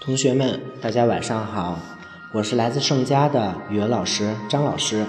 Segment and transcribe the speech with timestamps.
[0.00, 1.80] 同学们，大家晚上好，
[2.32, 5.04] 我是来自盛家的语文老师张老师。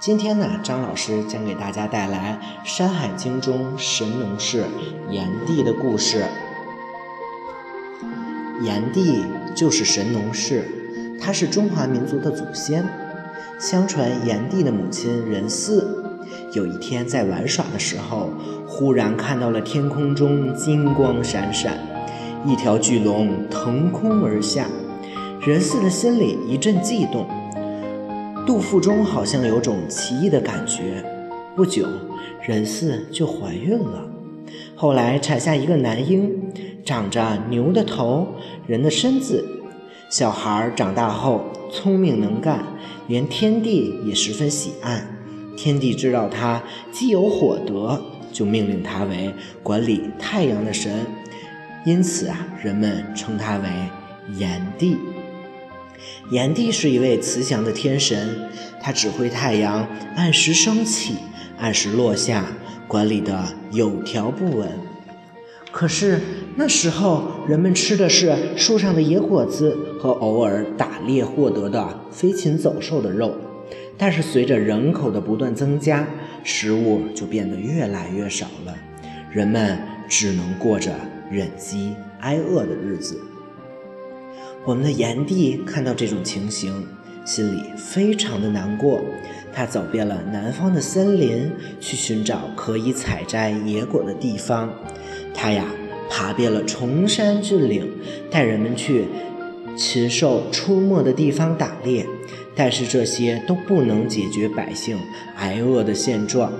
[0.00, 4.64] 今天呢，张老师将给大家带来《山海经》中神农氏
[5.10, 6.24] 炎帝的故事。
[8.62, 9.22] 炎帝
[9.54, 10.64] 就是神农氏，
[11.20, 12.82] 他是中华民族的祖先。
[13.58, 15.86] 相传炎帝的母亲任氏
[16.52, 18.30] 有一天在玩耍的时候，
[18.66, 21.78] 忽然看到了天空中金光闪闪，
[22.44, 24.66] 一条巨龙腾空而下。
[25.44, 27.26] 任四的心里一阵悸动。
[28.46, 31.04] 肚腹中好像有种奇异的感觉，
[31.54, 31.86] 不久，
[32.42, 34.08] 任四就怀孕了。
[34.74, 36.52] 后来产下一个男婴，
[36.84, 38.26] 长着牛的头，
[38.66, 39.44] 人的身子。
[40.08, 42.64] 小孩长大后聪明能干，
[43.06, 45.06] 连天帝也十分喜爱。
[45.56, 48.00] 天帝知道他既有火德，
[48.32, 51.06] 就命令他为管理太阳的神，
[51.84, 53.68] 因此啊，人们称他为
[54.36, 54.96] 炎帝。
[56.30, 58.48] 炎帝是一位慈祥的天神，
[58.80, 61.16] 他指挥太阳按时升起，
[61.58, 62.44] 按时落下，
[62.86, 64.68] 管理的有条不紊。
[65.72, 66.20] 可是
[66.54, 73.34] 那时候，人们吃的是树上的野果子和偶尔打猎获得的飞禽走兽的肉。
[73.98, 76.06] 但是随着人口的不断增加，
[76.44, 78.74] 食物就变得越来越少了，
[79.30, 80.92] 人们只能过着
[81.32, 83.18] 忍饥挨饿的日子。
[84.66, 86.86] 我们的炎帝看到这种情形，
[87.24, 89.00] 心里非常的难过。
[89.50, 94.70] 他走遍了南方的森林，去寻找可以采摘野果的地方。
[95.32, 95.64] 他呀，
[96.10, 97.90] 爬遍了崇山峻岭，
[98.30, 99.06] 带人们去
[99.74, 102.06] 禽兽出没的地方打猎。
[102.54, 104.98] 但是这些都不能解决百姓
[105.36, 106.52] 挨饿的现状。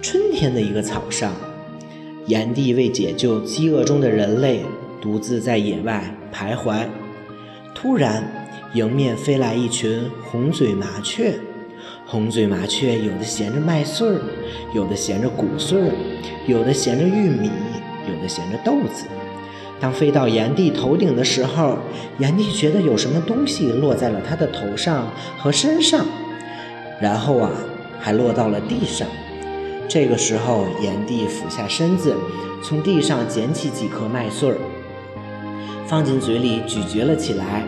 [0.00, 1.34] 春天的一个早上，
[2.26, 4.64] 炎帝为解救饥饿中的人类。
[5.00, 6.86] 独自在野外徘徊，
[7.74, 8.22] 突然
[8.72, 11.34] 迎面飞来一群红嘴麻雀。
[12.06, 14.20] 红嘴麻雀有的衔着麦穗儿，
[14.72, 15.90] 有的衔着谷穗儿，
[16.46, 17.50] 有的衔着玉米，
[18.08, 19.06] 有的衔着豆子。
[19.80, 21.76] 当飞到炎帝头顶的时候，
[22.18, 26.06] 炎帝觉得有什么东西落在了他的头上和身上，
[27.00, 27.50] 然后啊，
[27.98, 29.08] 还落到了地上。
[29.92, 32.16] 这个时候，炎帝俯下身子，
[32.64, 34.56] 从地上捡起几颗麦穗儿。
[35.86, 37.62] 放进嘴里咀嚼了起来，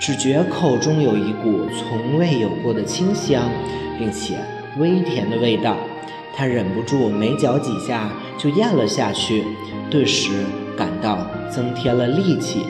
[0.00, 3.48] 只觉口中有一股从未有过的清香，
[3.96, 4.38] 并且
[4.80, 5.76] 微甜的味道。
[6.34, 9.44] 他忍不住没嚼几下就咽了下去，
[9.88, 10.32] 顿时
[10.76, 12.66] 感到增添了力气。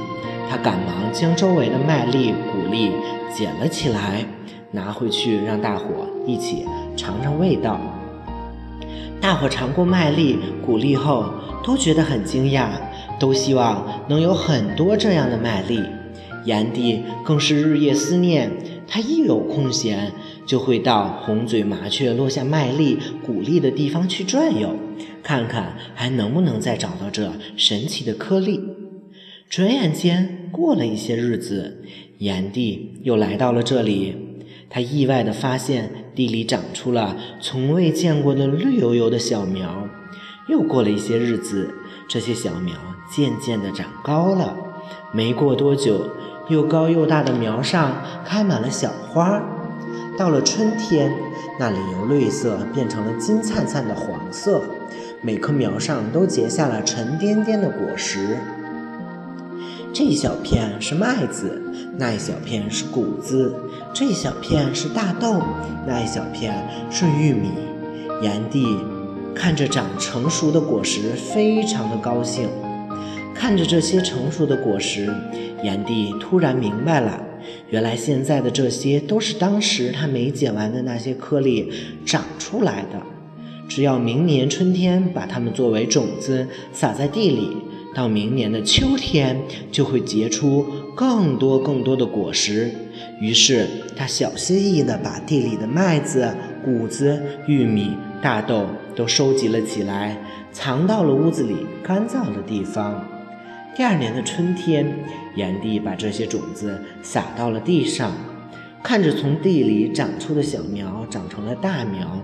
[0.51, 2.91] 他赶忙将周围的麦粒、谷粒
[3.35, 4.27] 捡了起来，
[4.71, 5.87] 拿回去让大伙
[6.27, 7.81] 一起尝尝味道。
[9.21, 11.27] 大伙尝过麦粒、谷粒后，
[11.65, 12.69] 都觉得很惊讶。
[13.21, 15.81] 都希望能有很多这样的麦粒，
[16.45, 18.51] 炎帝更是日夜思念。
[18.89, 20.11] 他一有空闲，
[20.45, 24.75] 就会到红嘴麻雀落下麦粒、谷粒的地方去转悠，
[25.23, 28.61] 看看还能不能再找到这神奇的颗粒。
[29.49, 31.85] 转眼间过了一些日子，
[32.19, 34.17] 炎帝又来到了这里，
[34.73, 39.87] 他意外地发现地里长出了从未见过的绿油油的小苗。
[40.49, 41.75] 又过了一些日子，
[42.09, 42.75] 这些小苗。
[43.15, 44.57] 渐渐地长高了，
[45.13, 46.09] 没过多久，
[46.49, 49.39] 又高又大的苗上开满了小花。
[50.17, 51.13] 到了春天，
[51.59, 54.63] 那里由绿色变成了金灿灿的黄色，
[55.21, 58.39] 每棵苗上都结下了沉甸甸的果实。
[59.95, 61.61] 这一小片是麦子，
[61.99, 63.55] 那一小片是谷子，
[63.93, 65.43] 这一小片是大豆，
[65.87, 67.51] 那一小片是玉米。
[68.23, 68.65] 炎帝
[69.35, 72.49] 看着长成熟的果实，非常的高兴。
[73.35, 75.13] 看着这些成熟的果实，
[75.63, 77.23] 炎帝突然明白了，
[77.69, 81.71] 原来现在的这些都是当时他没捡完的那些颗粒
[82.07, 82.99] 长出来的。
[83.69, 87.57] 只要明年春天把它们作为种子撒在地里，
[87.95, 89.41] 到明年的秋天
[89.71, 92.71] 就会结出更多更多的果实。
[93.21, 93.67] 于是
[93.97, 96.35] 他小心翼翼地把地里的麦子、
[96.65, 98.67] 谷子、玉米、大豆
[98.97, 100.17] 都收集了起来，
[100.51, 103.05] 藏到了屋子里干燥的地方。
[103.75, 105.05] 第二年的春天，
[105.35, 108.13] 炎帝把这些种子撒到了地上，
[108.83, 112.21] 看着从地里长出的小苗长成了大苗，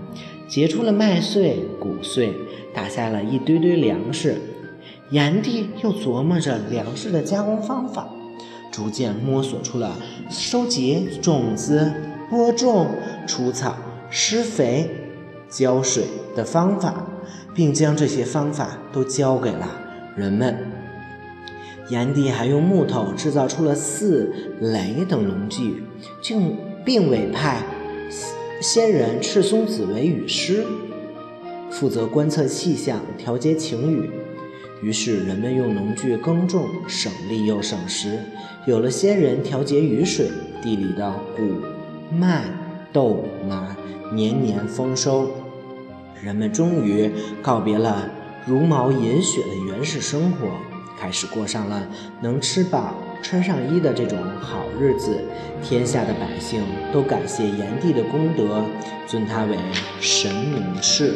[0.47, 2.33] 结出了麦穗、谷穗，
[2.73, 4.35] 打下了一堆堆粮食。
[5.11, 8.07] 炎帝又琢磨着粮食的加工方法，
[8.71, 9.95] 逐渐摸索出了
[10.29, 11.91] 收集种子、
[12.29, 12.87] 播种、
[13.25, 13.75] 除草、
[14.11, 14.87] 施肥、
[15.49, 16.03] 浇水
[16.35, 17.07] 的方法，
[17.55, 19.67] 并将这些方法都教给了
[20.15, 20.55] 人们。
[21.89, 25.83] 炎帝还用木头制造出了四雷等农具，
[26.21, 27.63] 并并委派
[28.61, 30.63] 仙人赤松子为雨师，
[31.71, 34.11] 负责观测气象、调节晴雨。
[34.81, 38.19] 于是人们用农具耕种，省力又省时。
[38.65, 40.29] 有了仙人调节雨水，
[40.61, 41.61] 地里的谷、
[42.15, 42.43] 麦、
[42.93, 43.75] 豆、麻
[44.13, 45.29] 年年丰收。
[46.21, 47.11] 人们终于
[47.41, 48.09] 告别了
[48.45, 50.47] 茹毛饮血的原始生活，
[50.99, 51.87] 开始过上了
[52.21, 55.19] 能吃饱穿上衣的这种好日子。
[55.61, 56.61] 天下的百姓
[56.93, 58.63] 都感谢炎帝的功德，
[59.05, 59.57] 尊他为
[59.99, 61.15] 神农氏。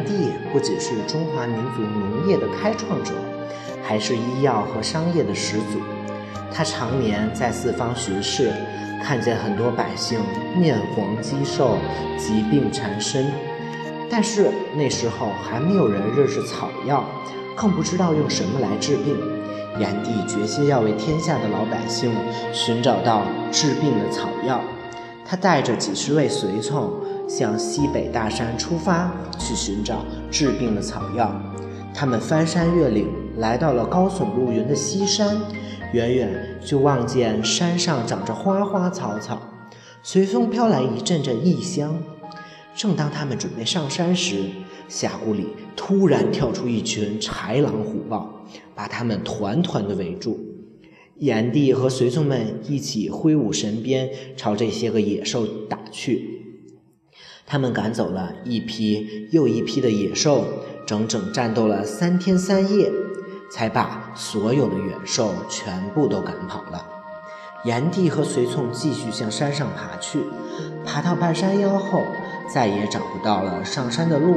[0.00, 3.12] 炎帝不仅是中华民族农业的开创者，
[3.82, 5.78] 还是医药和商业的始祖。
[6.50, 8.50] 他常年在四方巡视，
[9.02, 10.18] 看见很多百姓
[10.56, 11.76] 面黄肌瘦、
[12.16, 13.30] 疾病缠身。
[14.10, 17.04] 但是那时候还没有人认识草药，
[17.54, 19.14] 更不知道用什么来治病。
[19.78, 22.10] 炎帝决心要为天下的老百姓
[22.54, 24.62] 寻找到治病的草药。
[25.26, 26.90] 他带着几十位随从
[27.30, 31.32] 向西北大山出发，去寻找治病的草药。
[31.94, 33.06] 他们翻山越岭，
[33.36, 35.40] 来到了高耸入云的西山。
[35.92, 39.40] 远远就望见山上长着花花草草，
[40.02, 42.02] 随风飘来一阵阵异香。
[42.74, 44.44] 正当他们准备上山时，
[44.88, 48.44] 峡谷里突然跳出一群豺狼虎豹，
[48.74, 50.38] 把他们团团的围住。
[51.18, 56.39] 炎帝和随从们一起挥舞神鞭，朝这些个野兽打去。
[57.50, 60.44] 他们赶走了一批又一批的野兽，
[60.86, 62.92] 整整战斗了三天三夜。
[63.50, 66.86] 才把所有的远兽全部都赶跑了。
[67.64, 70.20] 炎帝和随从继续向山上爬去，
[70.86, 72.04] 爬到半山腰后，
[72.48, 74.36] 再也找不到了上山的路，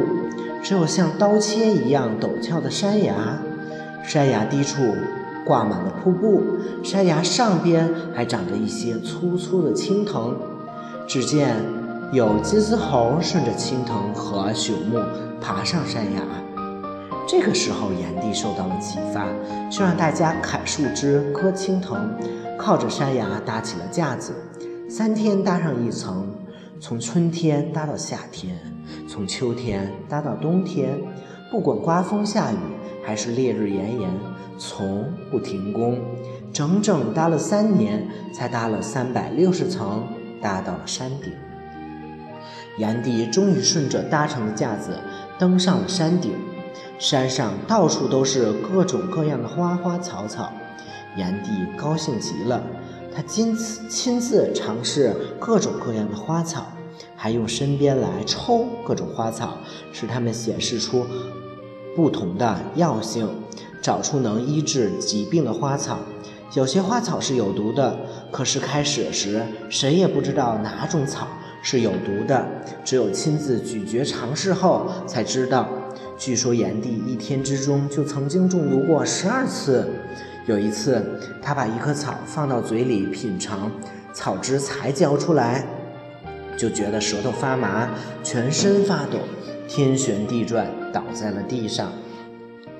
[0.63, 3.37] 只有像刀切一样陡峭的山崖。
[4.03, 4.81] 山崖低处
[5.45, 6.41] 挂满了瀑布，
[6.83, 10.35] 山崖上边还长着一些粗粗的青藤。
[11.05, 11.57] 只见
[12.13, 14.99] 有金丝猴顺着青藤和朽木
[15.41, 16.21] 爬上山崖。
[17.27, 19.25] 这个时候，炎帝受到了启发，
[19.67, 22.07] 就让大家砍树枝、割青藤，
[22.55, 24.31] 靠着山崖搭起了架子。
[24.87, 26.27] 三天搭上一层，
[26.79, 28.55] 从春天搭到夏天，
[29.07, 30.95] 从秋天搭到冬天，
[31.49, 32.57] 不管刮风下雨
[33.03, 34.11] 还是烈日炎炎，
[34.59, 35.99] 从不停工。
[36.53, 40.03] 整整搭了三年，才搭了三百六十层，
[40.39, 41.33] 搭到了山顶。
[42.77, 44.97] 炎帝终于顺着搭成的架子
[45.37, 46.31] 登上了山顶。
[46.99, 50.51] 山上到处都是各种各样的花花草草，
[51.17, 52.63] 炎帝高兴极了。
[53.13, 56.65] 他亲自亲自尝试各种各样的花草，
[57.15, 59.57] 还用身边来抽各种花草，
[59.91, 61.05] 使它们显示出
[61.95, 63.29] 不同的药性，
[63.81, 65.99] 找出能医治疾病的花草。
[66.53, 67.95] 有些花草是有毒的，
[68.31, 71.27] 可是开始时谁也不知道哪种草
[71.63, 72.45] 是有毒的，
[72.83, 75.67] 只有亲自咀嚼尝试后才知道。
[76.17, 79.89] 据说炎帝一天之中就曾经中毒过十二次。
[80.45, 81.01] 有一次，
[81.41, 83.71] 他把一棵草放到嘴里品尝，
[84.11, 85.65] 草汁才嚼出来，
[86.57, 87.89] 就觉得舌头发麻，
[88.23, 89.19] 全身发抖，
[89.69, 91.93] 天旋地转，倒在了地上。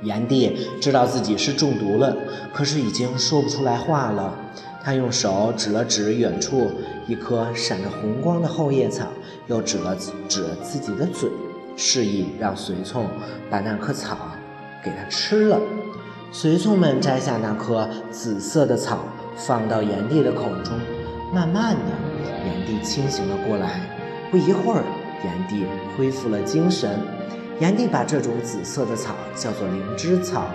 [0.01, 2.13] 炎帝知道自己是中毒了，
[2.53, 4.37] 可是已经说不出来话了。
[4.83, 6.69] 他用手指了指远处
[7.07, 9.07] 一颗闪着红光的后叶草，
[9.47, 9.95] 又指了
[10.27, 11.29] 指自己的嘴。
[11.75, 13.07] 示意让随从
[13.49, 14.17] 把那棵草
[14.83, 15.59] 给他吃了。
[16.31, 20.73] 随从们摘下那颗紫色的草，放到炎帝的口中。
[21.33, 23.89] 慢慢的，炎帝清醒了过来。
[24.29, 24.83] 不一会儿，
[25.23, 25.65] 炎帝
[25.97, 26.99] 恢复了精神。
[27.59, 30.47] 炎帝把这种紫色的草叫做灵芝草。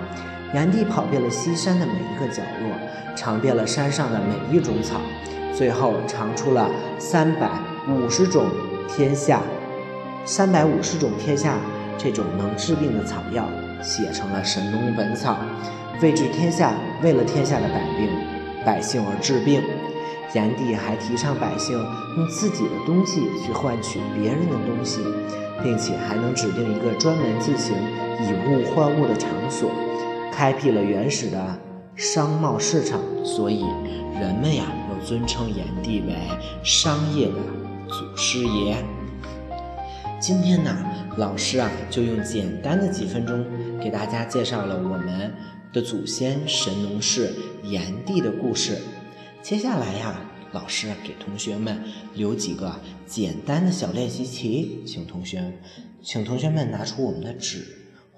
[0.54, 2.72] 炎帝跑遍了西山的每一个角落，
[3.14, 5.00] 尝遍了山上的每一种草，
[5.54, 7.50] 最后尝出了三百
[7.88, 8.46] 五十种
[8.88, 9.42] 天下。
[10.24, 11.56] 三百五十种天下
[11.96, 13.48] 这种能治病的草药，
[13.82, 15.38] 写成了《神农本草》，
[16.02, 18.08] 为治天下，为了天下的百病
[18.64, 19.62] 百姓而治病。
[20.34, 21.78] 炎帝还提倡百姓
[22.18, 25.00] 用自己的东西去换取别人的东西，
[25.62, 27.74] 并且还能指定一个专门进行
[28.20, 29.70] 以物换物的场所，
[30.38, 31.58] 开辟了原始的
[31.96, 33.02] 商贸市场。
[33.24, 33.64] 所以
[34.20, 36.14] 人们呀，又尊称炎帝为
[36.62, 37.34] 商业的
[37.88, 38.76] 祖师爷。
[40.20, 40.72] 今天呢，
[41.16, 43.44] 老师啊就用简单的几分钟
[43.82, 45.34] 给大家介绍了我们
[45.72, 48.78] 的祖先神农氏炎帝的故事。
[49.42, 50.20] 接下来呀，
[50.52, 51.82] 老师给同学们
[52.14, 55.52] 留几个简单的小练习题，请同学，
[56.00, 57.64] 请同学们拿出我们的纸，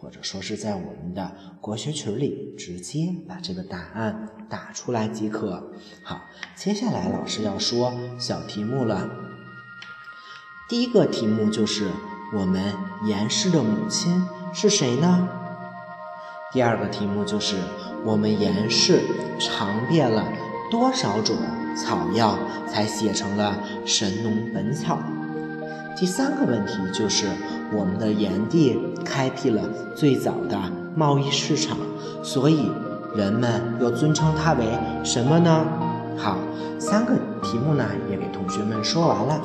[0.00, 1.30] 或者说是在我们的
[1.60, 5.70] 国学群里直接把这个答案打出来即可。
[6.02, 6.22] 好，
[6.56, 9.10] 接下来老师要说小题目了。
[10.70, 11.90] 第一个题目就是
[12.34, 12.72] 我们
[13.04, 15.28] 严氏的母亲是谁呢？
[16.50, 17.56] 第二个题目就是
[18.02, 19.02] 我们严氏
[19.38, 20.26] 尝遍了
[20.70, 21.36] 多少种
[21.76, 23.54] 草药，才写成了
[23.86, 24.98] 《神农本草》。
[25.94, 27.28] 第三个问题就是
[27.72, 29.62] 我们的炎帝开辟了
[29.94, 30.58] 最早的
[30.94, 31.76] 贸易市场，
[32.22, 32.70] 所以
[33.16, 34.64] 人们又尊称他为
[35.04, 35.66] 什么呢？
[36.16, 36.38] 好，
[36.78, 39.40] 三个题目呢也给同学们说完了，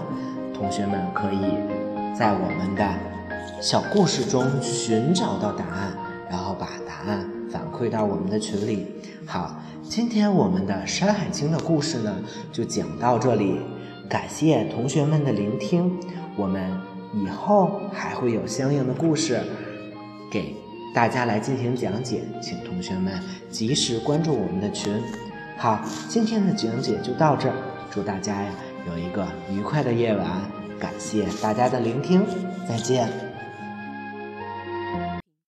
[0.53, 1.39] 同学们可以
[2.17, 2.87] 在我们的
[3.61, 5.91] 小故事中寻找到答案。
[6.27, 8.87] 然后把答案反馈到我们的群里。
[9.27, 12.13] 好，今天我们的《山海经》的故事呢，
[12.51, 13.59] 就讲到这里。
[14.09, 15.97] 感谢同学们的聆听，
[16.35, 16.71] 我们
[17.15, 19.39] 以后还会有相应的故事
[20.29, 20.53] 给
[20.93, 23.17] 大家来进行讲解，请同学们
[23.49, 25.01] 及时关注我们的群。
[25.57, 27.55] 好，今天的讲解就到这儿，
[27.89, 28.51] 祝大家呀
[28.85, 30.27] 有一个愉快的夜晚。
[30.77, 32.25] 感谢大家的聆听，
[32.67, 33.24] 再见。